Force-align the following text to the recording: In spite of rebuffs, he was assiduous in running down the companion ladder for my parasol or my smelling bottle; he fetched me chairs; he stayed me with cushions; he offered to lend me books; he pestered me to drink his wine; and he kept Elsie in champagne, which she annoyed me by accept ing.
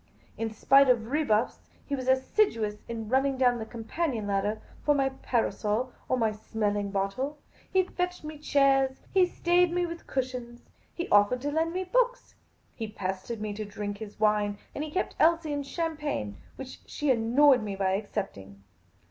In 0.35 0.49
spite 0.51 0.89
of 0.89 1.11
rebuffs, 1.11 1.69
he 1.85 1.95
was 1.95 2.07
assiduous 2.07 2.77
in 2.87 3.07
running 3.07 3.37
down 3.37 3.59
the 3.59 3.67
companion 3.67 4.25
ladder 4.25 4.59
for 4.83 4.95
my 4.95 5.09
parasol 5.09 5.93
or 6.09 6.17
my 6.17 6.31
smelling 6.31 6.89
bottle; 6.89 7.37
he 7.71 7.83
fetched 7.83 8.23
me 8.23 8.39
chairs; 8.39 9.03
he 9.13 9.27
stayed 9.27 9.71
me 9.71 9.85
with 9.85 10.07
cushions; 10.07 10.63
he 10.91 11.07
offered 11.09 11.41
to 11.41 11.51
lend 11.51 11.71
me 11.71 11.83
books; 11.83 12.33
he 12.73 12.87
pestered 12.87 13.41
me 13.41 13.53
to 13.53 13.63
drink 13.63 13.99
his 13.99 14.19
wine; 14.19 14.57
and 14.73 14.83
he 14.83 14.89
kept 14.89 15.15
Elsie 15.19 15.53
in 15.53 15.61
champagne, 15.61 16.35
which 16.55 16.79
she 16.87 17.11
annoyed 17.11 17.61
me 17.61 17.75
by 17.75 17.91
accept 17.91 18.39
ing. 18.39 18.63